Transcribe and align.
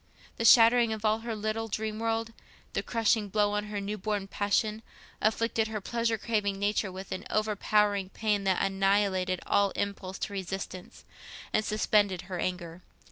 The 0.37 0.45
shattering 0.45 0.91
of 0.93 1.05
all 1.05 1.19
her 1.19 1.35
little 1.35 1.67
dream 1.67 1.99
world, 1.99 2.33
the 2.73 2.81
crushing 2.81 3.29
blow 3.29 3.51
on 3.51 3.65
her 3.65 3.79
new 3.79 3.99
born 3.99 4.25
passion, 4.27 4.81
afflicted 5.21 5.67
her 5.67 5.79
pleasure 5.79 6.17
craving 6.17 6.57
nature 6.57 6.91
with 6.91 7.11
an 7.11 7.23
overpowering 7.29 8.09
pain 8.09 8.43
that 8.45 8.63
annihilated 8.65 9.41
all 9.45 9.69
impulse 9.75 10.17
to 10.25 10.33
resistance, 10.33 11.05
and 11.53 11.63
suspended 11.63 12.23
her 12.23 12.39
anger. 12.39 12.81